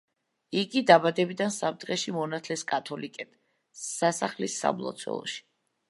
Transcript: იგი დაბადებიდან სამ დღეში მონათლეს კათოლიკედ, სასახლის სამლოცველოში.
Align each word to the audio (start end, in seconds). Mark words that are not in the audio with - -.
იგი 0.61 0.81
დაბადებიდან 0.91 1.53
სამ 1.57 1.77
დღეში 1.85 2.15
მონათლეს 2.17 2.65
კათოლიკედ, 2.73 3.33
სასახლის 3.85 4.61
სამლოცველოში. 4.65 5.43